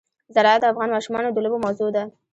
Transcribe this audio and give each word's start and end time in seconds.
زراعت 0.35 0.61
د 0.61 0.65
افغان 0.71 0.89
ماشومانو 0.95 1.33
د 1.33 1.37
لوبو 1.43 1.57
موضوع 1.65 1.89
ده. 1.95 2.03